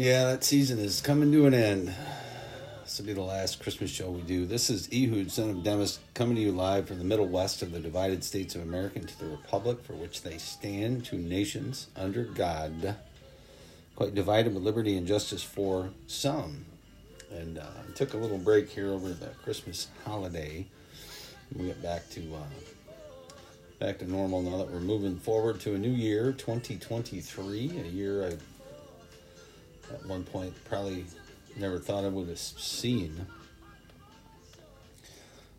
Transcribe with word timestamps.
Yeah, 0.00 0.28
that 0.28 0.44
season 0.44 0.78
is 0.78 1.02
coming 1.02 1.30
to 1.30 1.44
an 1.44 1.52
end. 1.52 1.94
This 2.82 2.98
will 2.98 3.04
be 3.04 3.12
the 3.12 3.20
last 3.20 3.60
Christmas 3.60 3.90
show 3.90 4.10
we 4.10 4.22
do. 4.22 4.46
This 4.46 4.70
is 4.70 4.88
Ehud, 4.90 5.30
son 5.30 5.50
of 5.50 5.62
Demis, 5.62 5.98
coming 6.14 6.36
to 6.36 6.40
you 6.40 6.52
live 6.52 6.88
from 6.88 6.96
the 6.96 7.04
Middle 7.04 7.28
West 7.28 7.60
of 7.60 7.70
the 7.70 7.80
divided 7.80 8.24
states 8.24 8.54
of 8.54 8.62
America 8.62 8.98
and 8.98 9.06
to 9.06 9.18
the 9.18 9.26
Republic 9.26 9.84
for 9.84 9.92
which 9.92 10.22
they 10.22 10.38
stand, 10.38 11.04
two 11.04 11.18
nations 11.18 11.88
under 11.96 12.24
God, 12.24 12.96
quite 13.94 14.14
divided 14.14 14.54
with 14.54 14.62
liberty 14.62 14.96
and 14.96 15.06
justice 15.06 15.42
for 15.42 15.90
some. 16.06 16.64
And 17.30 17.58
uh, 17.58 17.66
took 17.94 18.14
a 18.14 18.16
little 18.16 18.38
break 18.38 18.70
here 18.70 18.88
over 18.88 19.10
the 19.10 19.32
Christmas 19.44 19.88
holiday. 20.06 20.66
We 21.54 21.66
get 21.66 21.82
back 21.82 22.08
to 22.12 22.36
uh, 22.36 22.94
back 23.78 23.98
to 23.98 24.10
normal 24.10 24.40
now 24.40 24.56
that 24.56 24.70
we're 24.70 24.80
moving 24.80 25.18
forward 25.18 25.60
to 25.60 25.74
a 25.74 25.78
new 25.78 25.90
year, 25.90 26.32
2023, 26.32 27.82
a 27.84 27.88
year 27.88 28.26
I 28.26 28.36
at 29.92 30.06
one 30.06 30.24
point 30.24 30.54
probably 30.64 31.04
never 31.56 31.78
thought 31.78 32.04
I 32.04 32.08
would 32.08 32.28
have 32.28 32.38
seen. 32.38 33.26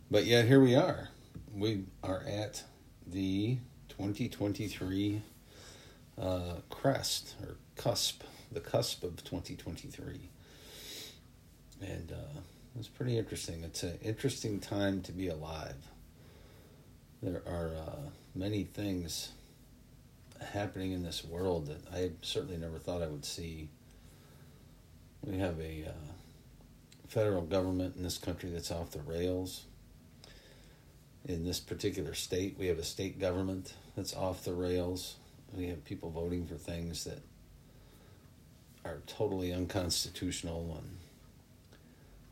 But 0.09 0.25
yet 0.25 0.45
here 0.45 0.59
we 0.59 0.75
are. 0.75 1.09
We 1.55 1.85
are 2.03 2.23
at 2.27 2.63
the 3.07 3.57
2023 3.89 5.21
uh, 6.21 6.55
crest 6.69 7.35
or 7.41 7.55
cusp, 7.75 8.23
the 8.51 8.59
cusp 8.59 9.03
of 9.03 9.23
2023. 9.23 10.29
And 11.81 12.11
uh, 12.11 12.39
it's 12.77 12.87
pretty 12.87 13.17
interesting. 13.17 13.63
It's 13.63 13.83
an 13.83 13.97
interesting 14.01 14.59
time 14.59 15.01
to 15.03 15.11
be 15.11 15.27
alive. 15.27 15.75
There 17.21 17.41
are 17.45 17.75
uh, 17.75 18.09
many 18.35 18.63
things 18.63 19.31
happening 20.53 20.91
in 20.91 21.03
this 21.03 21.23
world 21.23 21.67
that 21.67 21.93
I 21.93 22.11
certainly 22.21 22.57
never 22.57 22.79
thought 22.79 23.01
I 23.01 23.07
would 23.07 23.25
see 23.25 23.69
we 25.23 25.37
have 25.37 25.59
a 25.59 25.85
uh, 25.87 26.11
federal 27.07 27.43
government 27.43 27.95
in 27.95 28.03
this 28.03 28.17
country 28.17 28.49
that's 28.49 28.71
off 28.71 28.91
the 28.91 29.01
rails. 29.01 29.65
In 31.25 31.45
this 31.45 31.59
particular 31.59 32.13
state, 32.13 32.55
we 32.57 32.67
have 32.67 32.79
a 32.79 32.83
state 32.83 33.19
government 33.19 33.73
that's 33.95 34.15
off 34.15 34.43
the 34.43 34.53
rails. 34.53 35.17
We 35.53 35.67
have 35.67 35.83
people 35.85 36.09
voting 36.09 36.47
for 36.47 36.55
things 36.55 37.03
that 37.03 37.19
are 38.83 39.01
totally 39.05 39.53
unconstitutional 39.53 40.77
and 40.79 40.97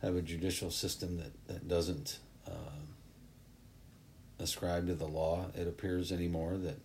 have 0.02 0.16
a 0.16 0.22
judicial 0.22 0.72
system 0.72 1.18
that, 1.18 1.48
that 1.48 1.68
doesn't 1.68 2.20
uh, 2.48 2.80
ascribe 4.40 4.88
to 4.88 4.96
the 4.96 5.06
law, 5.06 5.48
it 5.56 5.68
appears 5.68 6.12
anymore, 6.12 6.58
that 6.58 6.80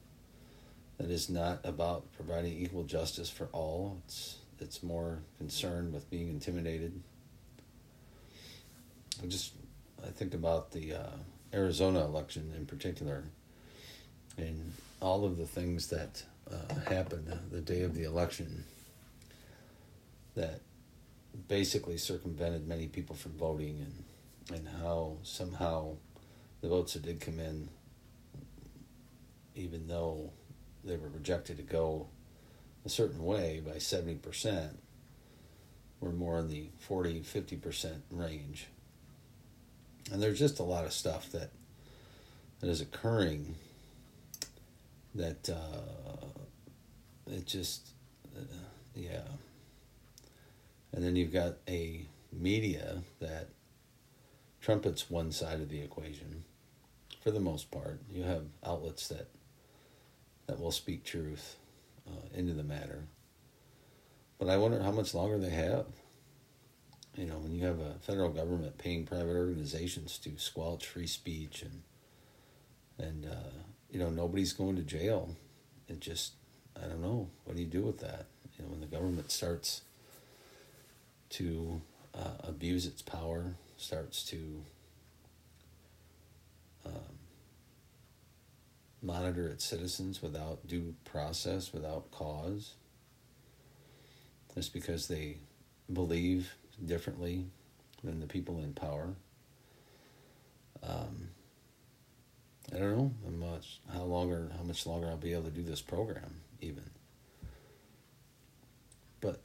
that 0.99 1.11
is 1.11 1.29
not 1.29 1.61
about 1.65 2.13
providing 2.13 2.53
equal 2.53 2.85
justice 2.85 3.29
for 3.29 3.49
all. 3.53 3.99
It's 4.05 4.37
that's 4.59 4.83
more 4.83 5.21
concerned 5.39 5.93
with 5.93 6.11
being 6.11 6.29
intimidated. 6.29 7.01
I 9.23 9.27
just 9.27 9.53
I 10.03 10.11
think 10.11 10.35
about 10.35 10.73
the 10.73 10.95
uh, 10.95 11.17
Arizona 11.53 12.05
election 12.05 12.53
in 12.57 12.67
particular, 12.67 13.25
and 14.37 14.73
all 15.01 15.25
of 15.25 15.37
the 15.37 15.47
things 15.47 15.89
that 15.89 16.25
uh, 16.51 16.75
happened 16.89 17.33
the 17.51 17.61
day 17.61 17.83
of 17.83 17.95
the 17.95 18.05
election 18.05 18.65
that 20.35 20.61
basically 21.49 21.97
circumvented 21.97 22.67
many 22.67 22.87
people 22.87 23.17
from 23.17 23.33
voting, 23.33 23.79
and 23.79 24.59
and 24.59 24.69
how 24.83 25.17
somehow 25.23 25.97
the 26.61 26.69
votes 26.69 26.95
that 26.95 27.03
did 27.03 27.21
come 27.21 27.39
in, 27.39 27.69
even 29.55 29.87
though 29.87 30.31
they 30.85 30.97
were 30.97 31.09
rejected 31.09 31.57
to 31.57 31.63
go 31.63 32.07
a 32.85 32.89
certain 32.89 33.25
way 33.25 33.63
by 33.65 33.77
70%, 33.77 34.71
we're 36.01 36.11
more 36.11 36.39
in 36.39 36.49
the 36.49 36.69
40 36.79 37.21
50% 37.21 38.01
range. 38.11 38.67
And 40.13 40.23
there's 40.23 40.39
just 40.39 40.59
a 40.59 40.65
lot 40.65 40.85
of 40.85 40.93
stuff 40.93 41.31
that 41.33 41.51
that 42.61 42.69
is 42.69 42.81
occurring 42.81 43.57
that 45.15 45.49
uh, 45.49 46.27
it 47.31 47.47
just, 47.47 47.89
uh, 48.37 48.43
yeah. 48.95 49.23
And 50.93 51.05
then 51.05 51.17
you've 51.17 51.33
got 51.33 51.55
a 51.69 52.07
media 52.33 53.03
that 53.21 53.49
trumpets 54.61 55.11
one 55.11 55.33
side 55.33 55.61
of 55.61 55.69
the 55.69 55.81
equation 55.81 56.45
for 57.23 57.31
the 57.31 57.41
most 57.41 57.71
part. 57.71 58.01
You 58.11 58.23
have 58.25 58.45
outlets 58.65 59.09
that 59.09 59.29
that 60.47 60.61
will 60.61 60.73
speak 60.73 61.05
truth 61.05 61.57
uh, 62.09 62.29
into 62.35 62.53
the 62.55 62.65
matter. 62.65 63.05
But 64.39 64.49
I 64.49 64.57
wonder 64.57 64.83
how 64.83 64.91
much 64.91 65.15
longer 65.15 65.39
they 65.39 65.51
have. 65.51 65.87
You 67.17 67.27
know, 67.27 67.39
when 67.39 67.55
you 67.55 67.65
have 67.65 67.79
a 67.79 67.95
federal 68.01 68.31
government 68.31 68.77
paying 68.79 69.07
private 69.07 69.37
organizations 69.37 70.19
to 70.19 70.37
squelch 70.37 70.87
free 70.87 71.07
speech 71.07 71.63
and 71.63 71.83
and 72.99 73.27
uh, 73.27 73.51
you 73.91 73.99
know 73.99 74.11
nobody's 74.11 74.53
going 74.53 74.77
to 74.77 74.83
jail. 74.83 75.37
It 75.89 76.01
just 76.01 76.33
I 76.77 76.87
don't 76.87 77.03
know 77.03 77.31
what 77.45 77.57
do 77.57 77.63
you 77.63 77.69
do 77.69 77.83
with 77.83 78.01
that. 78.01 78.27
You 78.59 78.65
know, 78.65 78.71
when 78.71 78.81
the 78.81 78.87
government 78.87 79.31
starts 79.31 79.83
to 81.31 81.81
uh, 82.15 82.39
abuse 82.45 82.87
its 82.87 83.03
power, 83.03 83.55
starts 83.77 84.25
to 84.25 84.63
um, 86.87 87.19
monitor 89.05 89.47
its 89.49 89.65
citizens 89.65 90.23
without 90.23 90.67
due 90.67 90.95
process, 91.05 91.73
without 91.73 92.11
cause, 92.11 92.75
just 94.55 94.73
because 94.73 95.09
they 95.09 95.37
believe 95.93 96.55
differently 96.85 97.45
than 98.03 98.21
the 98.21 98.27
people 98.27 98.59
in 98.59 98.73
power. 98.73 99.15
Um, 100.83 101.29
I 102.75 102.79
don't 102.79 102.97
know 102.97 103.13
how 103.25 103.31
much, 103.31 103.81
how 103.93 104.03
longer, 104.05 104.51
how 104.57 104.63
much 104.65 104.87
longer 104.87 105.09
I'll 105.09 105.17
be 105.17 105.33
able 105.33 105.45
to 105.45 105.51
do 105.51 105.63
this 105.63 105.83
program, 105.83 106.37
even. 106.61 106.91
But 109.21 109.43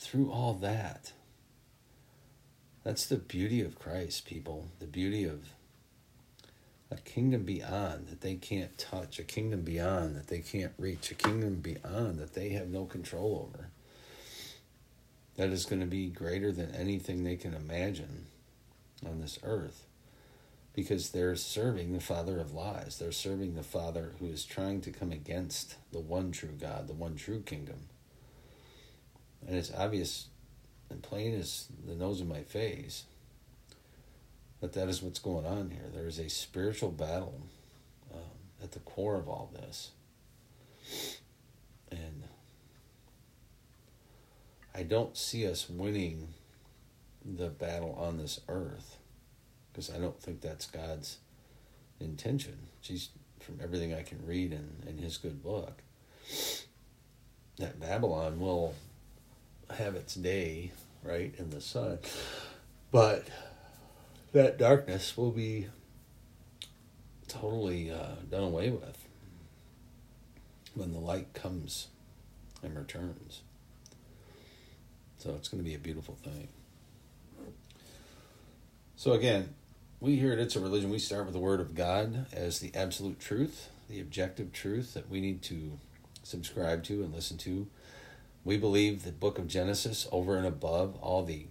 through 0.00 0.30
all 0.30 0.54
that, 0.54 1.12
that's 2.84 3.06
the 3.06 3.16
beauty 3.16 3.60
of 3.60 3.78
Christ, 3.78 4.26
people. 4.26 4.68
The 4.80 4.86
beauty 4.86 5.24
of 5.24 5.50
a 6.92 7.00
kingdom 7.00 7.44
beyond 7.44 8.08
that 8.08 8.20
they 8.20 8.34
can't 8.34 8.76
touch, 8.78 9.18
a 9.18 9.24
kingdom 9.24 9.62
beyond 9.62 10.16
that 10.16 10.28
they 10.28 10.40
can't 10.40 10.72
reach, 10.78 11.10
a 11.10 11.14
kingdom 11.14 11.56
beyond 11.56 12.18
that 12.18 12.34
they 12.34 12.50
have 12.50 12.68
no 12.68 12.84
control 12.84 13.48
over. 13.48 13.68
That 15.36 15.50
is 15.50 15.64
going 15.64 15.80
to 15.80 15.86
be 15.86 16.08
greater 16.08 16.52
than 16.52 16.74
anything 16.74 17.24
they 17.24 17.36
can 17.36 17.54
imagine 17.54 18.26
on 19.04 19.20
this 19.20 19.38
earth 19.42 19.86
because 20.74 21.10
they're 21.10 21.36
serving 21.36 21.92
the 21.92 22.00
father 22.00 22.38
of 22.38 22.52
lies. 22.52 22.98
They're 22.98 23.12
serving 23.12 23.54
the 23.54 23.62
father 23.62 24.12
who 24.18 24.26
is 24.26 24.44
trying 24.44 24.80
to 24.82 24.90
come 24.90 25.12
against 25.12 25.76
the 25.90 26.00
one 26.00 26.32
true 26.32 26.56
God, 26.58 26.86
the 26.88 26.94
one 26.94 27.16
true 27.16 27.40
kingdom. 27.40 27.88
And 29.46 29.56
it's 29.56 29.72
obvious 29.72 30.28
and 30.90 31.02
plain 31.02 31.34
as 31.34 31.66
the 31.86 31.94
nose 31.94 32.20
of 32.20 32.28
my 32.28 32.42
face 32.42 33.04
that 34.62 34.72
that 34.74 34.88
is 34.88 35.02
what's 35.02 35.18
going 35.18 35.44
on 35.44 35.70
here. 35.70 35.90
There 35.92 36.06
is 36.06 36.20
a 36.20 36.30
spiritual 36.30 36.92
battle 36.92 37.42
um, 38.14 38.20
at 38.62 38.70
the 38.70 38.78
core 38.78 39.16
of 39.16 39.28
all 39.28 39.50
this. 39.52 39.90
And 41.90 42.22
I 44.72 44.84
don't 44.84 45.16
see 45.16 45.48
us 45.48 45.68
winning 45.68 46.28
the 47.24 47.48
battle 47.48 47.98
on 48.00 48.18
this 48.18 48.40
earth 48.48 48.98
because 49.72 49.90
I 49.90 49.98
don't 49.98 50.20
think 50.22 50.40
that's 50.40 50.66
God's 50.66 51.18
intention. 51.98 52.56
She's 52.82 53.08
from 53.40 53.58
everything 53.60 53.92
I 53.92 54.02
can 54.02 54.24
read 54.24 54.52
in, 54.52 54.84
in 54.86 54.96
his 54.96 55.16
good 55.16 55.42
book. 55.42 55.82
That 57.58 57.80
Babylon 57.80 58.38
will 58.38 58.74
have 59.76 59.96
its 59.96 60.14
day, 60.14 60.70
right, 61.02 61.34
in 61.36 61.50
the 61.50 61.60
sun. 61.60 61.98
But 62.92 63.26
that 64.32 64.58
darkness 64.58 65.16
will 65.16 65.30
be 65.30 65.68
totally 67.28 67.90
uh, 67.90 68.16
done 68.30 68.44
away 68.44 68.70
with 68.70 68.98
when 70.74 70.92
the 70.92 70.98
light 70.98 71.32
comes 71.34 71.88
and 72.62 72.76
returns. 72.76 73.42
So 75.18 75.34
it's 75.36 75.48
going 75.48 75.62
to 75.62 75.68
be 75.68 75.74
a 75.74 75.78
beautiful 75.78 76.16
thing. 76.16 76.48
So 78.96 79.12
again, 79.12 79.54
we 80.00 80.16
here 80.16 80.32
at 80.32 80.38
It's 80.38 80.56
a 80.56 80.60
Religion, 80.60 80.90
we 80.90 80.98
start 80.98 81.26
with 81.26 81.34
the 81.34 81.40
Word 81.40 81.60
of 81.60 81.74
God 81.74 82.26
as 82.32 82.58
the 82.58 82.74
absolute 82.74 83.20
truth, 83.20 83.68
the 83.88 84.00
objective 84.00 84.52
truth 84.52 84.94
that 84.94 85.08
we 85.08 85.20
need 85.20 85.42
to 85.42 85.78
subscribe 86.22 86.82
to 86.84 87.02
and 87.02 87.14
listen 87.14 87.36
to. 87.38 87.68
We 88.44 88.56
believe 88.56 89.04
the 89.04 89.12
book 89.12 89.38
of 89.38 89.46
Genesis 89.46 90.08
over 90.10 90.36
and 90.36 90.46
above 90.46 90.96
all 91.00 91.24
the 91.24 91.46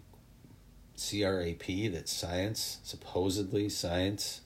CRAP 0.97 1.91
that 1.91 2.07
science, 2.07 2.79
supposedly 2.83 3.69
science, 3.69 4.41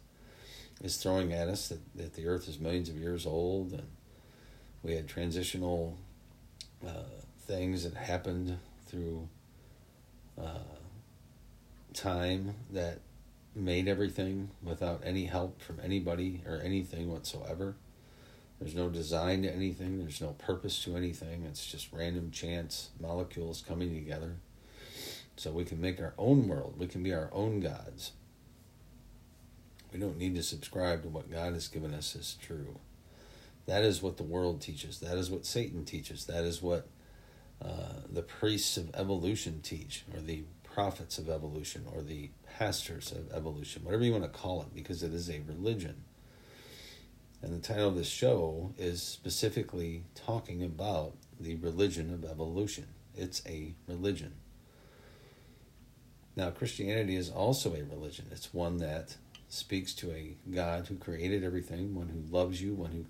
is 0.84 0.98
throwing 0.98 1.34
at 1.34 1.48
us 1.48 1.70
that, 1.70 1.80
that 1.96 2.14
the 2.14 2.28
earth 2.28 2.48
is 2.48 2.60
millions 2.60 2.90
of 2.90 2.98
years 2.98 3.26
old 3.26 3.72
and 3.72 3.88
we 4.84 4.96
had 4.96 5.08
transitional 5.08 5.98
uh, 6.86 7.04
things 7.48 7.84
that 7.84 7.96
happened 7.96 8.58
through 8.86 9.28
uh, 10.40 10.60
time 11.94 12.54
that 12.72 13.00
made 13.56 13.88
everything 13.88 14.50
without 14.62 15.02
any 15.04 15.26
help 15.26 15.62
from 15.62 15.80
anybody 15.82 16.42
or 16.46 16.62
anything 16.62 17.12
whatsoever. 17.12 17.76
There's 18.60 18.76
no 18.76 18.90
design 18.90 19.44
to 19.44 19.52
anything, 19.52 20.00
there's 20.00 20.22
no 20.22 20.32
purpose 20.34 20.84
to 20.84 20.96
anything. 20.96 21.44
It's 21.46 21.66
just 21.66 21.92
random 21.92 22.32
chance 22.32 22.90
molecules 23.00 23.64
coming 23.68 23.94
together. 23.94 24.36
So 25.38 25.52
we 25.52 25.66
can 25.66 25.82
make 25.82 26.00
our 26.00 26.14
own 26.18 26.48
world, 26.48 26.76
we 26.78 26.88
can 26.88 27.04
be 27.04 27.14
our 27.14 27.30
own 27.32 27.60
gods. 27.60 28.14
We 29.92 30.00
don't 30.00 30.18
need 30.18 30.36
to 30.36 30.44
subscribe 30.44 31.04
to 31.04 31.10
what 31.10 31.32
God 31.32 31.54
has 31.54 31.68
given 31.68 31.94
us 31.94 32.16
as 32.18 32.36
true. 32.42 32.80
That 33.66 33.84
is 33.84 34.02
what 34.02 34.18
the 34.18 34.24
world 34.24 34.62
teaches. 34.62 35.00
That 35.00 35.18
is 35.18 35.32
what 35.32 35.46
Satan 35.46 35.86
teaches. 35.86 36.26
That 36.26 36.44
is 36.44 36.62
what 36.62 36.88
uh, 37.64 38.02
the 38.10 38.22
priests 38.22 38.78
of 38.78 38.94
evolution 38.94 39.62
teach, 39.62 40.04
or 40.14 40.20
the 40.20 40.44
prophets 40.64 41.18
of 41.18 41.30
evolution, 41.30 41.86
or 41.94 42.02
the 42.02 42.30
pastors 42.58 43.12
of 43.12 43.32
evolution, 43.32 43.84
whatever 43.84 44.04
you 44.04 44.12
want 44.12 44.24
to 44.24 44.30
call 44.30 44.62
it, 44.62 44.76
because 44.76 45.02
it 45.02 45.14
is 45.14 45.30
a 45.30 45.40
religion. 45.48 46.04
And 47.42 47.54
the 47.54 47.66
title 47.66 47.90
of 47.90 47.96
this 47.96 48.10
show 48.10 48.74
is 48.78 49.02
specifically 49.02 50.04
talking 50.14 50.64
about 50.64 51.14
the 51.40 51.56
religion 51.56 52.14
of 52.14 52.30
evolution. 52.30 52.88
It's 53.16 53.42
a 53.48 53.76
religion. 53.88 54.34
Now, 56.36 56.50
Christianity 56.50 57.16
is 57.16 57.30
also 57.30 57.74
a 57.74 57.84
religion. 57.84 58.26
It's 58.32 58.54
one 58.54 58.78
that 58.78 59.16
speaks 59.48 59.94
to 59.96 60.12
a 60.12 60.36
God 60.54 60.88
who 60.88 60.96
created 60.96 61.44
everything, 61.44 61.96
one 61.96 62.10
who 62.10 62.36
loves 62.36 62.62
you, 62.62 62.74
one 62.74 62.92
who 62.92 63.06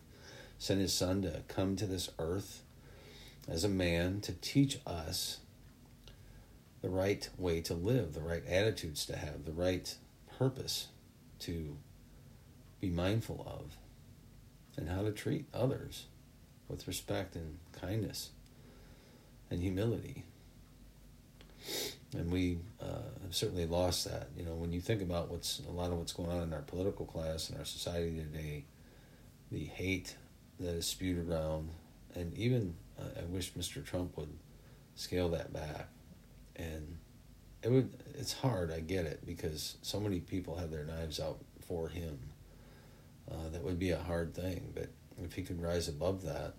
sent 0.59 0.79
his 0.79 0.93
son 0.93 1.21
to 1.23 1.41
come 1.47 1.75
to 1.75 1.87
this 1.87 2.09
earth 2.19 2.61
as 3.47 3.63
a 3.63 3.69
man 3.69 4.21
to 4.21 4.33
teach 4.33 4.79
us 4.85 5.39
the 6.81 6.89
right 6.89 7.29
way 7.37 7.61
to 7.61 7.73
live, 7.73 8.13
the 8.13 8.21
right 8.21 8.45
attitudes 8.47 9.05
to 9.07 9.15
have, 9.15 9.45
the 9.45 9.51
right 9.51 9.95
purpose 10.37 10.89
to 11.39 11.77
be 12.79 12.89
mindful 12.89 13.43
of, 13.47 13.77
and 14.77 14.89
how 14.89 15.01
to 15.01 15.11
treat 15.11 15.45
others 15.53 16.05
with 16.67 16.87
respect 16.87 17.35
and 17.35 17.57
kindness 17.71 18.29
and 19.49 19.61
humility. 19.61 20.23
And 22.13 22.31
we 22.31 22.59
uh, 22.81 23.14
have 23.25 23.35
certainly 23.35 23.65
lost 23.65 24.05
that. 24.05 24.29
You 24.37 24.45
know, 24.45 24.53
when 24.53 24.71
you 24.71 24.79
think 24.79 25.01
about 25.01 25.29
what's 25.29 25.61
a 25.67 25.71
lot 25.71 25.91
of 25.91 25.97
what's 25.97 26.13
going 26.13 26.29
on 26.29 26.43
in 26.43 26.53
our 26.53 26.61
political 26.61 27.05
class 27.05 27.49
and 27.49 27.57
our 27.57 27.65
society 27.65 28.17
today, 28.17 28.65
the 29.51 29.65
hate 29.65 30.15
that 30.59 30.75
is 30.75 30.85
spewed 30.85 31.29
around, 31.29 31.69
and 32.13 32.33
even 32.37 32.75
uh, 32.99 33.21
I 33.21 33.25
wish 33.25 33.53
Mr. 33.53 33.83
Trump 33.83 34.17
would 34.17 34.33
scale 34.95 35.29
that 35.29 35.51
back. 35.51 35.89
And 36.55 36.97
it 37.61 37.69
would. 37.69 37.91
It's 38.13 38.33
hard. 38.33 38.71
I 38.71 38.79
get 38.79 39.05
it 39.05 39.25
because 39.25 39.77
so 39.81 39.99
many 39.99 40.19
people 40.19 40.55
have 40.57 40.71
their 40.71 40.85
knives 40.85 41.19
out 41.19 41.39
for 41.67 41.89
him. 41.89 42.19
Uh, 43.29 43.49
that 43.51 43.63
would 43.63 43.79
be 43.79 43.89
a 43.89 43.97
hard 43.97 44.35
thing, 44.35 44.71
but 44.75 44.89
if 45.23 45.33
he 45.33 45.41
could 45.41 45.59
rise 45.59 45.87
above 45.87 46.21
that 46.23 46.53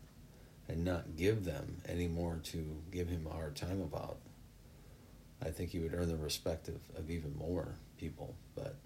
and 0.69 0.85
not 0.85 1.15
give 1.17 1.45
them 1.45 1.77
any 1.89 2.09
more 2.09 2.41
to 2.43 2.83
give 2.91 3.09
him 3.09 3.25
a 3.31 3.33
hard 3.33 3.55
time 3.55 3.81
about, 3.81 4.19
I 5.44 5.50
think 5.50 5.71
he 5.71 5.79
would 5.79 5.94
earn 5.94 6.09
the 6.09 6.17
respect 6.17 6.69
of, 6.69 6.77
of 6.97 7.11
even 7.11 7.37
more 7.37 7.75
people. 7.99 8.35
But 8.55 8.77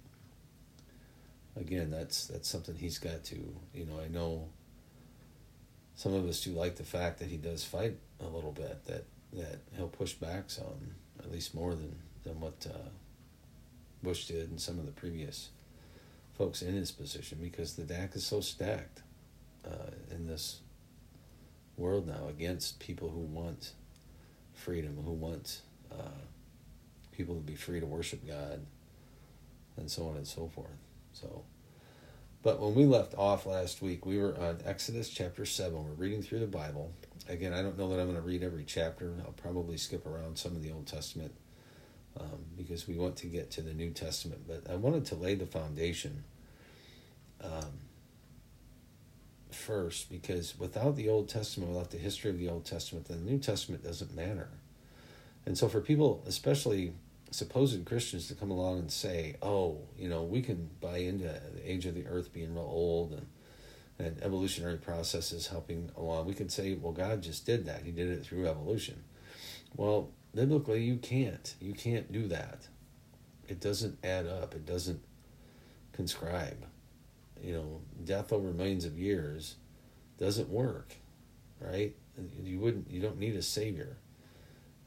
again, 1.57 1.91
that's 1.91 2.27
that's 2.27 2.49
something 2.49 2.75
he's 2.75 2.99
got 2.99 3.25
to. 3.25 3.37
You 3.75 3.87
know, 3.87 4.01
I 4.03 4.09
know 4.09 4.49
some 5.95 6.15
of 6.15 6.29
us 6.29 6.41
do 6.41 6.51
like 6.51 6.77
the 6.77 6.85
fact 6.85 7.19
that 7.19 7.29
he 7.29 7.37
does 7.37 7.65
fight 7.65 7.97
a 8.21 8.27
little 8.27 8.53
bit. 8.53 8.85
That 8.87 9.05
that 9.33 9.61
he'll 9.77 9.89
push 9.89 10.15
back 10.15 10.51
some, 10.51 10.95
at 11.19 11.31
least 11.31 11.55
more 11.55 11.75
than 11.75 11.97
than 12.25 12.41
what 12.41 12.67
uh, 12.69 12.89
Bush 14.03 14.27
did 14.27 14.51
and 14.51 14.61
some 14.61 14.79
of 14.79 14.87
the 14.87 14.93
previous 14.93 15.51
folks 16.37 16.63
in 16.63 16.75
his 16.75 16.91
position, 16.91 17.39
because 17.41 17.75
the 17.75 17.83
deck 17.83 18.17
is 18.17 18.25
so 18.25 18.41
stacked 18.41 19.03
uh, 19.67 19.91
in 20.11 20.27
this 20.27 20.61
world 21.77 22.07
now 22.07 22.29
against 22.29 22.81
people 22.81 23.11
who 23.11 23.21
want 23.21 23.73
freedom, 24.55 24.97
who 25.05 25.13
want 25.13 25.61
uh, 25.93 26.25
people 27.21 27.35
to 27.35 27.43
be 27.43 27.55
free 27.55 27.81
to 27.81 27.87
worship 27.87 28.27
God, 28.27 28.65
and 29.77 29.91
so 29.91 30.09
on 30.09 30.17
and 30.17 30.27
so 30.27 30.49
forth. 30.49 30.69
So. 31.13 31.45
But 32.43 32.59
when 32.59 32.75
we 32.75 32.87
left 32.87 33.15
off 33.19 33.45
last 33.45 33.83
week, 33.83 34.07
we 34.07 34.17
were 34.17 34.35
on 34.39 34.61
Exodus 34.65 35.11
chapter 35.11 35.45
7. 35.45 35.75
We're 35.75 35.91
reading 35.91 36.23
through 36.23 36.39
the 36.39 36.47
Bible. 36.47 36.91
Again, 37.29 37.53
I 37.53 37.61
don't 37.61 37.77
know 37.77 37.91
that 37.91 38.01
I'm 38.01 38.07
going 38.07 38.17
to 38.17 38.27
read 38.27 38.43
every 38.43 38.65
chapter. 38.65 39.13
I'll 39.27 39.33
probably 39.33 39.77
skip 39.77 40.07
around 40.07 40.39
some 40.39 40.57
of 40.57 40.63
the 40.63 40.73
Old 40.73 40.87
Testament 40.87 41.35
um, 42.19 42.47
because 42.57 42.89
we 42.89 42.97
want 42.97 43.17
to 43.17 43.27
get 43.27 43.51
to 43.53 43.61
the 43.61 43.75
New 43.75 43.91
Testament. 43.91 44.49
But 44.49 44.73
I 44.73 44.77
wanted 44.77 45.05
to 45.07 45.17
lay 45.17 45.35
the 45.35 45.45
foundation 45.45 46.25
um, 47.45 47.81
first 49.51 50.11
because 50.11 50.59
without 50.59 50.97
the 50.97 51.11
Old 51.11 51.29
Testament, 51.29 51.73
without 51.73 51.91
the 51.91 51.99
history 51.99 52.31
of 52.31 52.39
the 52.39 52.49
Old 52.49 52.65
Testament, 52.65 53.09
then 53.09 53.23
the 53.23 53.31
New 53.31 53.39
Testament 53.39 53.85
doesn't 53.85 54.17
matter. 54.17 54.49
And 55.47 55.57
so 55.57 55.69
for 55.69 55.81
people, 55.81 56.23
especially 56.27 56.93
supposed 57.31 57.85
Christians 57.85 58.29
to 58.29 58.35
come 58.35 58.51
along 58.51 58.79
and 58.81 58.93
say, 58.93 59.37
"Oh, 59.43 59.79
you 59.97 60.09
know, 60.09 60.23
we 60.25 60.43
can 60.43 60.71
buy 60.81 60.99
into 60.99 61.25
the 61.25 61.71
age 61.71 61.87
of 61.87 61.95
the 61.95 62.07
earth 62.07 62.33
being 62.33 62.55
real 62.55 62.65
old 62.65 63.13
and 63.13 63.27
and 63.99 64.23
evolutionary 64.23 64.79
processes 64.79 65.49
helping 65.49 65.91
along." 65.97 66.27
We 66.27 66.35
can 66.35 66.49
say, 66.49 66.75
"Well, 66.75 66.93
God 66.93 67.23
just 67.23 67.47
did 67.47 67.67
that. 67.67 67.85
He 67.85 67.93
did 67.93 68.09
it 68.09 68.25
through 68.25 68.49
evolution." 68.49 69.05
Well, 69.77 70.11
biblically, 70.35 70.83
you 70.83 70.97
can't. 70.97 71.55
You 71.61 71.75
can't 71.75 72.11
do 72.11 72.27
that. 72.29 72.69
It 73.49 73.61
doesn't 73.61 73.99
add 74.05 74.27
up. 74.27 74.55
It 74.55 74.67
doesn't 74.67 75.03
conscribe. 75.93 76.67
You 77.43 77.55
know, 77.55 77.81
death 78.05 78.33
over 78.33 78.53
millions 78.53 78.85
of 78.85 78.99
years 78.99 79.57
doesn't 80.19 80.49
work, 80.49 80.97
right? 81.61 81.95
You 82.43 82.59
wouldn't. 82.59 82.91
You 82.91 83.01
don't 83.01 83.19
need 83.19 83.37
a 83.37 83.43
savior 83.43 83.99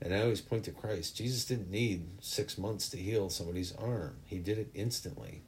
and 0.03 0.13
I 0.13 0.21
always 0.21 0.41
point 0.41 0.65
to 0.65 0.71
Christ. 0.71 1.15
Jesus 1.15 1.45
didn't 1.45 1.71
need 1.71 2.05
six 2.19 2.57
months 2.57 2.89
to 2.89 2.97
heal 2.97 3.29
somebody's 3.29 3.73
arm, 3.75 4.17
He 4.25 4.37
did 4.37 4.59
it 4.59 4.69
instantly. 4.73 5.41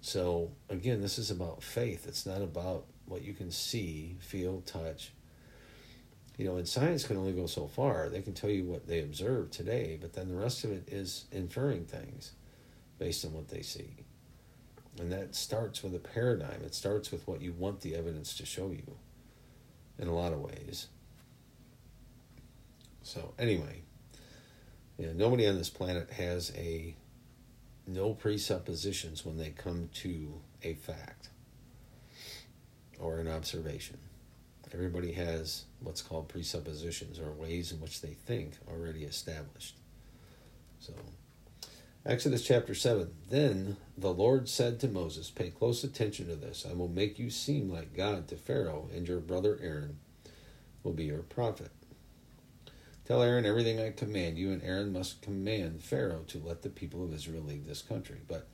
So, 0.00 0.52
again, 0.68 1.00
this 1.00 1.18
is 1.18 1.30
about 1.30 1.62
faith. 1.62 2.06
It's 2.06 2.26
not 2.26 2.40
about 2.40 2.86
what 3.06 3.22
you 3.22 3.34
can 3.34 3.50
see, 3.50 4.16
feel, 4.20 4.60
touch. 4.60 5.12
You 6.36 6.46
know, 6.46 6.56
and 6.56 6.68
science 6.68 7.04
can 7.04 7.16
only 7.16 7.32
go 7.32 7.46
so 7.46 7.66
far. 7.66 8.08
They 8.08 8.22
can 8.22 8.32
tell 8.32 8.50
you 8.50 8.64
what 8.64 8.86
they 8.86 9.00
observe 9.00 9.50
today, 9.50 9.98
but 10.00 10.12
then 10.12 10.28
the 10.28 10.36
rest 10.36 10.62
of 10.62 10.70
it 10.70 10.88
is 10.88 11.24
inferring 11.32 11.84
things 11.84 12.32
based 12.98 13.24
on 13.24 13.32
what 13.32 13.48
they 13.48 13.62
see. 13.62 14.04
And 15.00 15.12
that 15.12 15.34
starts 15.34 15.82
with 15.82 15.94
a 15.96 15.98
paradigm. 15.98 16.62
It 16.64 16.74
starts 16.74 17.10
with 17.10 17.26
what 17.26 17.42
you 17.42 17.52
want 17.52 17.80
the 17.80 17.96
evidence 17.96 18.36
to 18.36 18.46
show 18.46 18.70
you 18.70 18.96
in 19.98 20.06
a 20.06 20.14
lot 20.14 20.32
of 20.32 20.40
ways. 20.40 20.86
So 23.08 23.32
anyway, 23.38 23.80
nobody 24.98 25.48
on 25.48 25.56
this 25.56 25.70
planet 25.70 26.10
has 26.10 26.52
a 26.54 26.94
no 27.86 28.12
presuppositions 28.12 29.24
when 29.24 29.38
they 29.38 29.48
come 29.48 29.88
to 29.94 30.42
a 30.62 30.74
fact 30.74 31.30
or 32.98 33.18
an 33.18 33.26
observation. 33.26 33.96
Everybody 34.74 35.12
has 35.12 35.64
what's 35.80 36.02
called 36.02 36.28
presuppositions 36.28 37.18
or 37.18 37.32
ways 37.32 37.72
in 37.72 37.80
which 37.80 38.02
they 38.02 38.12
think 38.12 38.58
already 38.68 39.04
established. 39.04 39.78
So, 40.78 40.92
Exodus 42.04 42.44
chapter 42.44 42.74
7 42.74 43.10
Then 43.30 43.78
the 43.96 44.12
Lord 44.12 44.50
said 44.50 44.78
to 44.80 44.88
Moses, 44.88 45.30
Pay 45.30 45.48
close 45.48 45.82
attention 45.82 46.26
to 46.26 46.36
this. 46.36 46.66
I 46.68 46.74
will 46.74 46.88
make 46.88 47.18
you 47.18 47.30
seem 47.30 47.70
like 47.70 47.96
God 47.96 48.28
to 48.28 48.36
Pharaoh, 48.36 48.90
and 48.94 49.08
your 49.08 49.20
brother 49.20 49.58
Aaron 49.62 49.96
will 50.82 50.92
be 50.92 51.04
your 51.04 51.22
prophet. 51.22 51.70
Tell 53.08 53.22
Aaron 53.22 53.46
everything 53.46 53.80
I 53.80 53.90
command 53.90 54.36
you, 54.36 54.52
and 54.52 54.62
Aaron 54.62 54.92
must 54.92 55.22
command 55.22 55.82
Pharaoh 55.82 56.24
to 56.26 56.42
let 56.44 56.60
the 56.60 56.68
people 56.68 57.02
of 57.02 57.14
Israel 57.14 57.42
leave 57.42 57.66
this 57.66 57.80
country. 57.80 58.18
But 58.28 58.46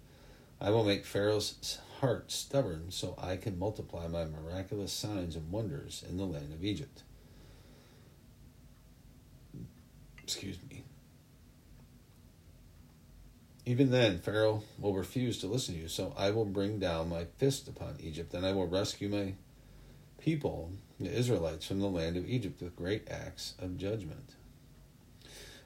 I 0.61 0.70
will 0.70 0.84
make 0.84 1.04
Pharaoh's 1.04 1.80
heart 1.99 2.30
stubborn 2.30 2.92
so 2.92 3.16
I 3.20 3.37
can 3.37 3.58
multiply 3.58 4.06
my 4.06 4.25
miraculous 4.25 4.92
signs 4.92 5.34
and 5.34 5.50
wonders 5.50 6.04
in 6.08 6.18
the 6.18 6.25
land 6.25 6.52
of 6.52 6.64
Egypt. 6.64 7.02
Excuse 10.23 10.58
me. 10.70 10.84
Even 13.66 13.90
then, 13.90 14.20
Pharaoh 14.20 14.62
will 14.78 14.94
refuse 14.94 15.38
to 15.38 15.49
listen 15.49 15.75
to 15.75 15.80
you, 15.80 15.88
so 15.88 16.14
I 16.16 16.30
will 16.30 16.44
bring 16.44 16.78
down 16.78 17.08
my 17.08 17.25
fist 17.38 17.66
upon 17.66 17.96
Egypt, 17.99 18.32
and 18.34 18.46
I 18.46 18.52
will 18.52 18.68
rescue 18.68 19.08
my 19.08 19.34
people, 20.20 20.70
the 21.00 21.11
Israelites, 21.11 21.66
from 21.66 21.80
the 21.80 21.88
land 21.88 22.16
of 22.16 22.28
Egypt 22.28 22.62
with 22.62 22.76
great 22.76 23.11
acts 23.11 23.54
of 23.58 23.76
judgment 23.76 24.37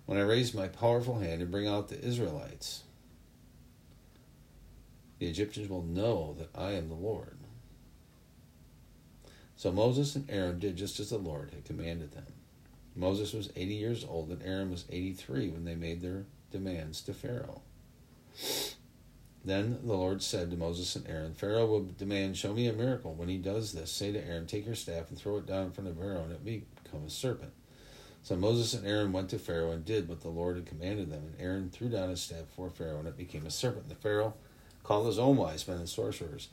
when 0.09 0.17
I 0.17 0.23
raise 0.23 0.55
my 0.55 0.69
powerful 0.69 1.19
hand 1.19 1.43
and 1.43 1.51
bring 1.51 1.69
out 1.69 1.89
the 1.89 2.03
Israelites. 2.03 2.83
The 5.19 5.27
Egyptians 5.27 5.69
will 5.69 5.83
know 5.83 6.35
that 6.39 6.49
I 6.59 6.71
am 6.73 6.89
the 6.89 6.95
Lord. 6.95 7.37
So 9.57 9.71
Moses 9.71 10.17
and 10.17 10.25
Aaron 10.31 10.59
did 10.61 10.77
just 10.77 10.99
as 10.99 11.11
the 11.11 11.19
Lord 11.19 11.51
had 11.51 11.67
commanded 11.67 12.13
them. 12.13 12.25
Moses 12.97 13.35
was 13.35 13.51
80 13.55 13.75
years 13.75 14.03
old 14.03 14.31
and 14.31 14.43
Aaron 14.43 14.71
was 14.71 14.87
83 14.89 15.51
when 15.51 15.67
they 15.67 15.75
made 15.75 16.01
their 16.01 16.25
demands 16.51 17.03
to 17.03 17.13
Pharaoh. 17.13 17.61
Then 19.45 19.79
the 19.85 19.93
Lord 19.93 20.23
said 20.23 20.51
to 20.51 20.57
Moses 20.57 20.97
and 20.97 21.07
Aaron, 21.07 21.35
Pharaoh 21.35 21.67
will 21.67 21.85
demand, 21.85 22.39
Show 22.39 22.55
me 22.55 22.67
a 22.67 22.73
miracle. 22.73 23.13
When 23.13 23.29
he 23.29 23.37
does 23.37 23.75
this, 23.75 23.93
say 23.93 24.11
to 24.13 24.27
Aaron, 24.27 24.47
Take 24.47 24.65
your 24.65 24.75
staff 24.75 25.11
and 25.11 25.19
throw 25.19 25.37
it 25.37 25.47
down 25.47 25.67
in 25.67 25.73
front 25.73 25.91
of 25.91 25.99
Pharaoh, 25.99 26.23
and 26.23 26.33
it 26.33 26.43
become 26.47 27.05
a 27.07 27.11
serpent. 27.11 27.53
So 28.23 28.37
Moses 28.37 28.75
and 28.75 28.87
Aaron 28.87 29.13
went 29.13 29.31
to 29.31 29.39
Pharaoh 29.39 29.71
and 29.71 29.85
did 29.85 30.09
what 30.09 30.21
the 30.21 30.29
Lord 30.29 30.57
had 30.57 30.67
commanded 30.67 31.11
them. 31.11 31.23
And 31.25 31.41
Aaron 31.41 31.71
threw 31.71 31.89
down 31.89 32.11
his 32.11 32.21
staff 32.21 32.47
before 32.47 32.71
Pharaoh, 32.71 32.99
and 32.99 33.09
it 33.09 33.17
became 33.17 33.47
a 33.47 33.51
serpent. 33.51 33.85
And 33.85 33.91
the 33.91 34.01
Pharaoh 34.01 34.35
called 34.83 35.07
his 35.07 35.19
own 35.19 35.37
wise 35.37 35.67
men 35.67 35.79
and 35.79 35.89
sorcerers. 35.89 36.49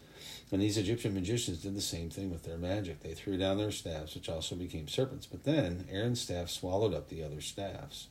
And 0.51 0.61
these 0.61 0.77
Egyptian 0.77 1.13
magicians 1.13 1.61
did 1.61 1.75
the 1.75 1.81
same 1.81 2.09
thing 2.09 2.31
with 2.31 2.43
their 2.43 2.57
magic. 2.57 3.01
They 3.01 3.13
threw 3.13 3.37
down 3.37 3.57
their 3.57 3.71
staffs, 3.71 4.15
which 4.15 4.29
also 4.29 4.55
became 4.55 4.87
serpents. 4.87 5.25
But 5.25 5.43
then 5.43 5.85
Aaron's 5.91 6.21
staff 6.21 6.49
swallowed 6.49 6.93
up 6.93 7.09
the 7.09 7.23
other 7.23 7.41
staffs. 7.41 8.07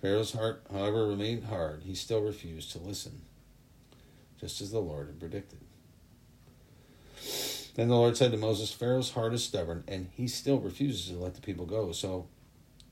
Pharaoh's 0.00 0.32
heart, 0.32 0.62
however, 0.72 1.06
remained 1.06 1.44
hard. 1.44 1.82
He 1.84 1.94
still 1.94 2.22
refused 2.22 2.72
to 2.72 2.78
listen, 2.78 3.22
just 4.40 4.60
as 4.60 4.70
the 4.70 4.78
Lord 4.78 5.08
had 5.08 5.20
predicted. 5.20 5.58
Then 7.74 7.88
the 7.88 7.96
Lord 7.96 8.16
said 8.16 8.32
to 8.32 8.36
Moses, 8.36 8.72
Pharaoh's 8.72 9.12
heart 9.12 9.34
is 9.34 9.44
stubborn, 9.44 9.84
and 9.86 10.08
he 10.12 10.26
still 10.28 10.58
refuses 10.58 11.08
to 11.08 11.18
let 11.18 11.34
the 11.34 11.40
people 11.40 11.66
go. 11.66 11.92
So 11.92 12.26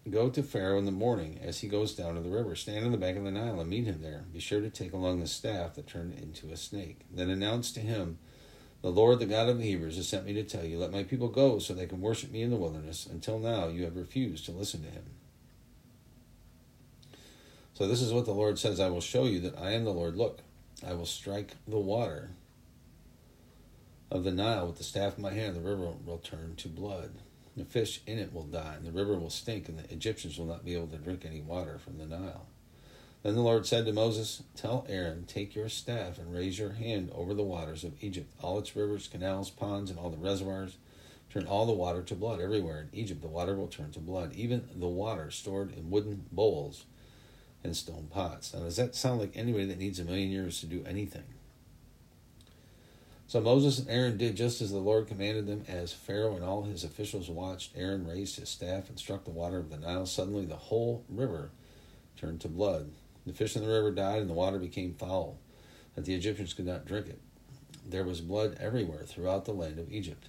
Go 0.08 0.30
to 0.30 0.42
Pharaoh 0.42 0.78
in 0.78 0.84
the 0.84 0.92
morning 0.92 1.40
as 1.42 1.60
he 1.60 1.68
goes 1.68 1.94
down 1.94 2.14
to 2.14 2.20
the 2.20 2.30
river. 2.30 2.54
Stand 2.54 2.84
on 2.84 2.92
the 2.92 2.98
bank 2.98 3.18
of 3.18 3.24
the 3.24 3.30
Nile 3.32 3.60
and 3.60 3.68
meet 3.68 3.86
him 3.86 4.02
there. 4.02 4.24
Be 4.32 4.38
sure 4.38 4.60
to 4.60 4.70
take 4.70 4.92
along 4.92 5.18
the 5.18 5.26
staff 5.26 5.74
that 5.74 5.88
turned 5.88 6.16
into 6.16 6.52
a 6.52 6.56
snake. 6.56 7.00
Then 7.12 7.28
announce 7.28 7.72
to 7.72 7.80
him, 7.80 8.18
The 8.82 8.90
Lord, 8.90 9.18
the 9.18 9.26
God 9.26 9.48
of 9.48 9.58
the 9.58 9.64
Hebrews, 9.64 9.96
has 9.96 10.06
sent 10.06 10.24
me 10.24 10.32
to 10.34 10.44
tell 10.44 10.64
you, 10.64 10.78
Let 10.78 10.92
my 10.92 11.02
people 11.02 11.26
go 11.26 11.58
so 11.58 11.74
they 11.74 11.86
can 11.86 12.00
worship 12.00 12.30
me 12.30 12.42
in 12.42 12.50
the 12.50 12.56
wilderness. 12.56 13.04
Until 13.04 13.40
now, 13.40 13.66
you 13.66 13.82
have 13.82 13.96
refused 13.96 14.44
to 14.44 14.52
listen 14.52 14.84
to 14.84 14.90
him. 14.90 15.04
So 17.74 17.88
this 17.88 18.00
is 18.00 18.12
what 18.12 18.26
the 18.26 18.32
Lord 18.32 18.60
says 18.60 18.78
I 18.78 18.88
will 18.88 19.00
show 19.00 19.24
you 19.24 19.40
that 19.40 19.58
I 19.58 19.72
am 19.72 19.84
the 19.84 19.90
Lord. 19.90 20.16
Look, 20.16 20.38
I 20.86 20.94
will 20.94 21.04
strike 21.04 21.56
the 21.66 21.78
water 21.78 22.30
of 24.10 24.22
the 24.22 24.30
Nile 24.30 24.68
with 24.68 24.78
the 24.78 24.84
staff 24.84 25.16
in 25.16 25.22
my 25.22 25.32
hand. 25.32 25.56
The 25.56 25.60
river 25.60 25.90
will 26.04 26.18
turn 26.18 26.54
to 26.58 26.68
blood. 26.68 27.10
The 27.56 27.64
fish 27.64 28.02
in 28.06 28.18
it 28.18 28.34
will 28.34 28.44
die, 28.44 28.74
and 28.76 28.86
the 28.86 28.92
river 28.92 29.16
will 29.16 29.30
stink, 29.30 29.68
and 29.68 29.78
the 29.78 29.90
Egyptians 29.92 30.38
will 30.38 30.46
not 30.46 30.64
be 30.64 30.74
able 30.74 30.88
to 30.88 30.98
drink 30.98 31.24
any 31.24 31.40
water 31.40 31.78
from 31.78 31.96
the 31.96 32.04
Nile. 32.04 32.46
Then 33.22 33.34
the 33.34 33.40
Lord 33.40 33.66
said 33.66 33.86
to 33.86 33.92
Moses, 33.92 34.42
Tell 34.54 34.86
Aaron, 34.88 35.24
take 35.24 35.54
your 35.54 35.70
staff 35.70 36.18
and 36.18 36.34
raise 36.34 36.58
your 36.58 36.72
hand 36.72 37.10
over 37.14 37.32
the 37.32 37.42
waters 37.42 37.82
of 37.82 37.94
Egypt, 38.02 38.30
all 38.42 38.58
its 38.58 38.76
rivers, 38.76 39.08
canals, 39.08 39.50
ponds, 39.50 39.90
and 39.90 39.98
all 39.98 40.10
the 40.10 40.18
reservoirs. 40.18 40.76
Turn 41.30 41.46
all 41.46 41.66
the 41.66 41.72
water 41.72 42.02
to 42.02 42.14
blood 42.14 42.40
everywhere. 42.40 42.80
In 42.80 42.98
Egypt, 42.98 43.22
the 43.22 43.28
water 43.28 43.56
will 43.56 43.66
turn 43.66 43.90
to 43.92 44.00
blood, 44.00 44.34
even 44.34 44.68
the 44.76 44.86
water 44.86 45.30
stored 45.30 45.76
in 45.76 45.90
wooden 45.90 46.26
bowls 46.30 46.84
and 47.64 47.76
stone 47.76 48.08
pots. 48.12 48.54
Now, 48.54 48.60
does 48.60 48.76
that 48.76 48.94
sound 48.94 49.20
like 49.20 49.36
anybody 49.36 49.64
that 49.66 49.78
needs 49.78 49.98
a 49.98 50.04
million 50.04 50.30
years 50.30 50.60
to 50.60 50.66
do 50.66 50.84
anything? 50.86 51.24
So 53.28 53.40
Moses 53.40 53.80
and 53.80 53.90
Aaron 53.90 54.16
did 54.16 54.36
just 54.36 54.60
as 54.60 54.70
the 54.70 54.78
Lord 54.78 55.08
commanded 55.08 55.46
them. 55.46 55.64
As 55.66 55.92
Pharaoh 55.92 56.36
and 56.36 56.44
all 56.44 56.62
his 56.62 56.84
officials 56.84 57.28
watched, 57.28 57.72
Aaron 57.76 58.06
raised 58.06 58.38
his 58.38 58.48
staff 58.48 58.88
and 58.88 58.98
struck 58.98 59.24
the 59.24 59.30
water 59.30 59.58
of 59.58 59.68
the 59.68 59.78
Nile. 59.78 60.06
Suddenly, 60.06 60.44
the 60.44 60.56
whole 60.56 61.04
river 61.08 61.50
turned 62.16 62.40
to 62.42 62.48
blood. 62.48 62.92
The 63.26 63.32
fish 63.32 63.56
in 63.56 63.62
the 63.62 63.68
river 63.68 63.90
died, 63.90 64.20
and 64.20 64.30
the 64.30 64.34
water 64.34 64.58
became 64.58 64.94
foul, 64.94 65.38
that 65.96 66.04
the 66.04 66.14
Egyptians 66.14 66.54
could 66.54 66.66
not 66.66 66.86
drink 66.86 67.08
it. 67.08 67.20
There 67.84 68.04
was 68.04 68.20
blood 68.20 68.56
everywhere 68.60 69.02
throughout 69.02 69.44
the 69.44 69.52
land 69.52 69.80
of 69.80 69.92
Egypt. 69.92 70.28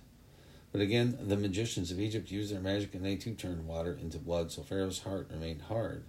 But 0.72 0.82
again, 0.82 1.18
the 1.22 1.38
magicians 1.38 1.92
of 1.92 2.00
Egypt 2.00 2.32
used 2.32 2.51
their 2.51 2.60
magic, 2.60 2.96
and 2.96 3.06
they 3.06 3.16
too 3.16 3.36
turned 3.36 3.68
water 3.68 3.96
into 4.01 4.18
blood. 4.18 4.51
So 4.51 4.63
Pharaoh's 4.63 5.04
heart 5.04 5.30
remained 5.32 5.63
hard. 5.63 6.04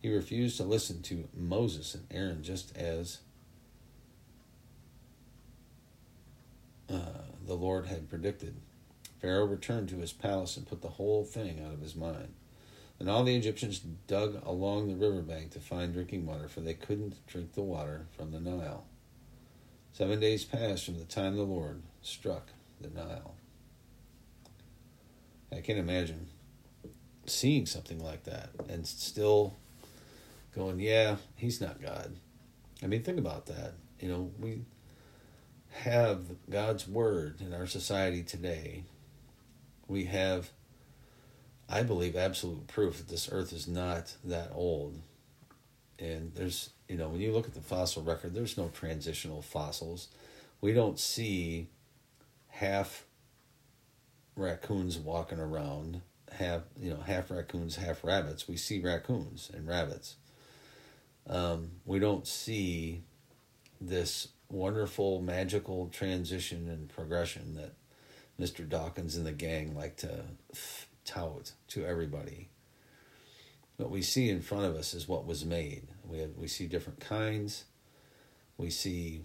He 0.00 0.14
refused 0.14 0.56
to 0.56 0.64
listen 0.64 1.02
to 1.02 1.28
Moses 1.34 1.94
and 1.94 2.06
Aaron, 2.10 2.42
just 2.42 2.74
as 2.76 3.18
uh, 6.90 7.22
the 7.46 7.54
Lord 7.54 7.86
had 7.86 8.08
predicted. 8.08 8.56
Pharaoh 9.20 9.46
returned 9.46 9.88
to 9.88 9.98
his 9.98 10.12
palace 10.12 10.56
and 10.56 10.66
put 10.66 10.82
the 10.82 10.88
whole 10.88 11.24
thing 11.24 11.60
out 11.64 11.72
of 11.72 11.80
his 11.80 11.96
mind. 11.96 12.34
And 12.98 13.10
all 13.10 13.24
the 13.24 13.36
Egyptians 13.36 13.78
dug 13.78 14.42
along 14.44 14.88
the 14.88 14.94
river 14.94 15.20
bank 15.20 15.50
to 15.50 15.60
find 15.60 15.92
drinking 15.92 16.26
water, 16.26 16.48
for 16.48 16.60
they 16.60 16.74
couldn't 16.74 17.26
drink 17.26 17.52
the 17.52 17.62
water 17.62 18.06
from 18.16 18.32
the 18.32 18.40
Nile. 18.40 18.84
Seven 19.92 20.20
days 20.20 20.44
passed 20.44 20.84
from 20.84 20.98
the 20.98 21.04
time 21.04 21.36
the 21.36 21.42
Lord 21.42 21.82
struck 22.02 22.48
the 22.80 22.88
Nile. 22.88 23.34
I 25.52 25.60
can't 25.60 25.78
imagine 25.78 26.28
seeing 27.26 27.66
something 27.66 27.98
like 27.98 28.24
that 28.24 28.50
and 28.68 28.86
still 28.86 29.54
going, 30.54 30.80
yeah, 30.80 31.16
he's 31.36 31.60
not 31.60 31.80
God. 31.80 32.16
I 32.82 32.86
mean, 32.86 33.02
think 33.02 33.18
about 33.18 33.46
that. 33.46 33.74
You 34.00 34.08
know, 34.08 34.30
we 34.38 34.62
have 35.70 36.24
God's 36.50 36.88
word 36.88 37.40
in 37.40 37.52
our 37.52 37.66
society 37.66 38.22
today, 38.22 38.84
we 39.88 40.04
have, 40.04 40.50
I 41.68 41.82
believe, 41.82 42.16
absolute 42.16 42.66
proof 42.66 42.98
that 42.98 43.08
this 43.08 43.28
earth 43.30 43.52
is 43.52 43.68
not 43.68 44.14
that 44.24 44.50
old. 44.54 45.00
And 45.98 46.32
there's, 46.34 46.70
you 46.88 46.96
know, 46.96 47.08
when 47.08 47.20
you 47.20 47.32
look 47.32 47.46
at 47.46 47.54
the 47.54 47.60
fossil 47.60 48.02
record, 48.02 48.34
there's 48.34 48.58
no 48.58 48.68
transitional 48.68 49.42
fossils. 49.42 50.08
We 50.60 50.72
don't 50.72 50.98
see 50.98 51.68
half 52.48 53.04
raccoons 54.34 54.98
walking 54.98 55.38
around, 55.40 56.02
half, 56.32 56.62
you 56.78 56.90
know, 56.90 57.00
half 57.00 57.30
raccoons, 57.30 57.76
half 57.76 58.04
rabbits. 58.04 58.48
We 58.48 58.56
see 58.56 58.80
raccoons 58.80 59.50
and 59.54 59.66
rabbits. 59.66 60.16
Um, 61.28 61.72
we 61.84 61.98
don't 61.98 62.26
see 62.26 63.02
this 63.80 64.28
wonderful, 64.50 65.20
magical 65.20 65.88
transition 65.88 66.68
and 66.68 66.88
progression 66.88 67.54
that 67.54 67.74
Mr. 68.40 68.68
Dawkins 68.68 69.16
and 69.16 69.26
the 69.26 69.32
gang 69.32 69.74
like 69.74 69.96
to 69.98 70.24
tout 71.04 71.52
to 71.68 71.84
everybody. 71.84 72.48
What 73.76 73.90
we 73.90 74.02
see 74.02 74.30
in 74.30 74.40
front 74.40 74.64
of 74.64 74.74
us 74.74 74.94
is 74.94 75.08
what 75.08 75.26
was 75.26 75.44
made. 75.44 75.88
We 76.04 76.18
have, 76.18 76.30
we 76.36 76.48
see 76.48 76.66
different 76.66 77.00
kinds. 77.00 77.64
We 78.56 78.70
see 78.70 79.22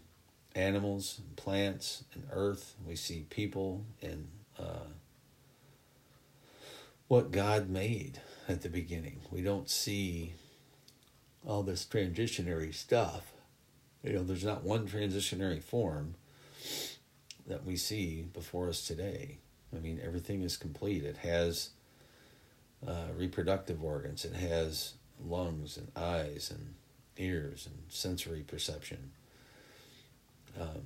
animals, 0.56 1.20
and 1.20 1.36
plants, 1.38 2.04
and 2.14 2.26
earth. 2.32 2.76
We 2.86 2.96
see 2.96 3.26
people 3.30 3.86
and 4.02 4.28
uh, 4.60 4.90
what 7.08 7.32
God 7.32 7.70
made 7.70 8.20
at 8.48 8.62
the 8.62 8.70
beginning. 8.70 9.22
We 9.32 9.42
don't 9.42 9.70
see 9.70 10.34
all 11.46 11.64
this 11.64 11.86
transitionary 11.86 12.74
stuff 12.74 13.32
you 14.04 14.14
know, 14.14 14.24
there's 14.24 14.44
not 14.44 14.64
one 14.64 14.88
transitionary 14.88 15.62
form 15.62 16.16
that 17.48 17.66
we 17.66 17.76
see 17.76 18.24
before 18.34 18.70
us 18.70 18.86
today. 18.88 19.38
I 19.76 19.80
mean, 19.80 20.00
everything 20.04 20.42
is 20.42 20.58
complete. 20.58 21.04
It 21.04 21.18
has 21.18 21.70
uh, 22.86 23.08
reproductive 23.16 23.84
organs, 23.84 24.26
it 24.26 24.34
has 24.34 24.94
lungs 25.24 25.78
and 25.78 25.92
eyes 25.96 26.50
and 26.50 26.74
ears 27.18 27.68
and 27.68 27.84
sensory 27.90 28.42
perception. 28.42 29.12
Um, 30.60 30.82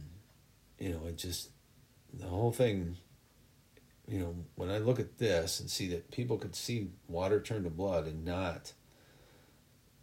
you 0.77 0.89
know, 0.89 1.05
it 1.07 1.17
just, 1.17 1.49
the 2.13 2.27
whole 2.27 2.51
thing, 2.51 2.97
you 4.09 4.19
know, 4.19 4.35
when 4.55 4.69
I 4.69 4.79
look 4.79 4.99
at 4.99 5.17
this 5.17 5.61
and 5.61 5.69
see 5.69 5.87
that 5.87 6.11
people 6.11 6.37
could 6.37 6.55
see 6.55 6.89
water 7.07 7.39
turn 7.39 7.63
to 7.63 7.69
blood 7.69 8.07
and 8.07 8.25
not 8.25 8.73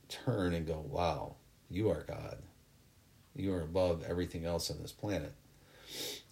turn 0.08 0.54
and 0.54 0.66
go, 0.66 0.82
wow, 0.88 1.36
you 1.68 1.90
are 1.90 2.04
God 2.08 2.38
you 3.34 3.52
are 3.54 3.62
above 3.62 4.04
everything 4.08 4.44
else 4.44 4.70
on 4.70 4.80
this 4.80 4.92
planet. 4.92 5.32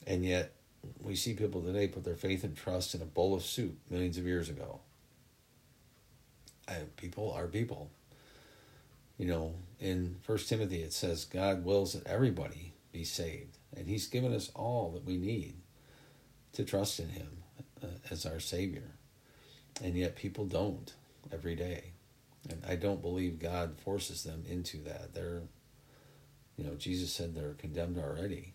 And 0.07 0.25
yet, 0.25 0.53
we 1.01 1.15
see 1.15 1.35
people 1.35 1.61
today 1.63 1.89
put 1.89 2.05
their 2.05 2.15
faith 2.15 2.45
and 2.45 2.57
trust 2.57 2.95
in 2.95 3.03
a 3.03 3.07
bowl 3.07 3.35
of 3.35 3.43
soup 3.43 3.77
millions 3.91 4.17
of 4.17 4.27
years 4.27 4.49
ago. 4.49 4.81
And 6.69 6.95
people 6.97 7.33
are 7.33 7.47
people. 7.47 7.91
You 9.19 9.27
know, 9.27 9.55
in 9.79 10.17
First 10.23 10.49
Timothy 10.49 10.83
it 10.83 10.93
says 10.93 11.25
God 11.27 11.65
wills 11.65 11.93
that 11.93 12.07
everybody 12.07 12.73
be 12.93 13.05
saved, 13.05 13.59
and 13.77 13.87
He's 13.87 14.07
given 14.07 14.33
us 14.33 14.51
all 14.55 14.93
that 14.93 15.05
we 15.05 15.17
need 15.17 15.57
to 16.55 16.65
trust 16.65 16.99
in 16.99 17.11
Him 17.11 17.43
uh, 17.83 17.87
as 18.11 18.25
our 18.25 18.41
Savior. 18.41 18.93
And 19.83 19.95
yet, 19.95 20.17
people 20.17 20.47
don't 20.47 20.93
every 21.33 21.55
day, 21.55 21.93
and 22.49 22.63
I 22.67 22.77
don't 22.77 23.03
believe 23.03 23.39
God 23.39 23.79
forces 23.79 24.25
them 24.25 24.45
into 24.49 24.79
that. 24.85 25.15
They're 25.15 25.43
you 26.61 26.67
know, 26.67 26.75
Jesus 26.75 27.11
said 27.11 27.35
they're 27.35 27.55
condemned 27.55 27.97
already 27.97 28.53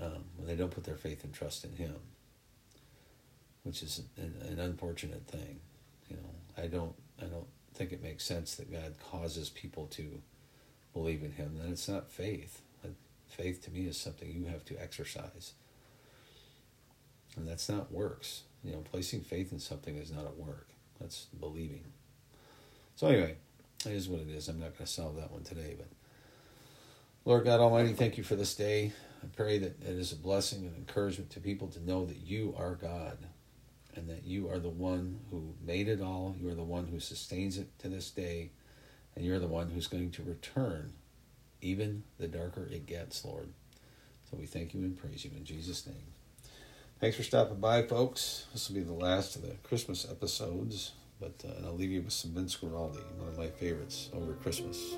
um, 0.00 0.24
when 0.36 0.48
they 0.48 0.56
don't 0.56 0.72
put 0.72 0.82
their 0.82 0.96
faith 0.96 1.22
and 1.22 1.32
trust 1.32 1.64
in 1.64 1.76
Him, 1.76 1.94
which 3.62 3.84
is 3.84 4.02
an, 4.16 4.34
an 4.48 4.58
unfortunate 4.58 5.28
thing. 5.28 5.60
You 6.08 6.16
know, 6.16 6.62
I 6.62 6.66
don't, 6.66 6.94
I 7.22 7.26
don't 7.26 7.46
think 7.74 7.92
it 7.92 8.02
makes 8.02 8.24
sense 8.24 8.56
that 8.56 8.72
God 8.72 8.94
causes 9.12 9.48
people 9.48 9.86
to 9.92 10.20
believe 10.92 11.22
in 11.22 11.30
Him. 11.32 11.56
Then 11.56 11.70
it's 11.70 11.88
not 11.88 12.10
faith. 12.10 12.62
Faith 13.28 13.64
to 13.64 13.70
me 13.70 13.86
is 13.86 13.96
something 13.96 14.28
you 14.28 14.46
have 14.46 14.64
to 14.64 14.82
exercise. 14.82 15.52
And 17.36 17.46
that's 17.46 17.68
not 17.68 17.92
works. 17.92 18.42
You 18.64 18.72
know, 18.72 18.78
placing 18.78 19.20
faith 19.20 19.52
in 19.52 19.60
something 19.60 19.96
is 19.96 20.10
not 20.10 20.26
a 20.26 20.42
work. 20.42 20.66
That's 21.00 21.26
believing. 21.38 21.84
So 22.96 23.06
anyway, 23.06 23.36
it 23.86 23.92
is 23.92 24.08
what 24.08 24.20
it 24.20 24.30
is. 24.30 24.48
I'm 24.48 24.58
not 24.58 24.76
going 24.76 24.86
to 24.86 24.92
solve 24.92 25.14
that 25.14 25.30
one 25.30 25.44
today, 25.44 25.76
but 25.78 25.86
Lord 27.26 27.44
God 27.44 27.60
Almighty, 27.60 27.92
thank 27.92 28.16
you 28.16 28.24
for 28.24 28.34
this 28.34 28.54
day. 28.54 28.92
I 29.22 29.26
pray 29.36 29.58
that 29.58 29.82
it 29.82 29.98
is 29.98 30.10
a 30.10 30.16
blessing 30.16 30.64
and 30.64 30.74
encouragement 30.74 31.30
to 31.32 31.40
people 31.40 31.68
to 31.68 31.84
know 31.84 32.06
that 32.06 32.16
you 32.16 32.54
are 32.56 32.74
God 32.74 33.18
and 33.94 34.08
that 34.08 34.24
you 34.24 34.48
are 34.48 34.58
the 34.58 34.70
one 34.70 35.20
who 35.30 35.54
made 35.62 35.88
it 35.88 36.00
all. 36.00 36.34
You 36.40 36.48
are 36.48 36.54
the 36.54 36.62
one 36.62 36.86
who 36.86 36.98
sustains 36.98 37.58
it 37.58 37.78
to 37.80 37.88
this 37.88 38.10
day, 38.10 38.52
and 39.14 39.24
you're 39.24 39.38
the 39.38 39.46
one 39.46 39.68
who's 39.68 39.86
going 39.86 40.12
to 40.12 40.22
return 40.22 40.94
even 41.60 42.04
the 42.18 42.26
darker 42.26 42.66
it 42.72 42.86
gets, 42.86 43.22
Lord. 43.22 43.50
So 44.30 44.38
we 44.38 44.46
thank 44.46 44.72
you 44.72 44.80
and 44.80 44.96
praise 44.96 45.22
you 45.22 45.30
in 45.36 45.44
Jesus' 45.44 45.86
name. 45.86 45.96
Thanks 47.00 47.18
for 47.18 47.22
stopping 47.22 47.60
by, 47.60 47.82
folks. 47.82 48.46
This 48.54 48.68
will 48.68 48.76
be 48.76 48.82
the 48.82 48.94
last 48.94 49.36
of 49.36 49.42
the 49.42 49.56
Christmas 49.62 50.06
episodes, 50.10 50.92
but 51.20 51.34
uh, 51.46 51.66
I'll 51.66 51.76
leave 51.76 51.90
you 51.90 52.00
with 52.00 52.14
some 52.14 52.30
Vince 52.30 52.56
Guaraldi, 52.56 53.04
one 53.18 53.28
of 53.28 53.36
my 53.36 53.48
favorites 53.48 54.08
over 54.14 54.32
Christmas. 54.32 54.96